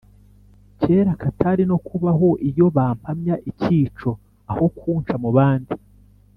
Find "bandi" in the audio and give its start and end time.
5.37-5.73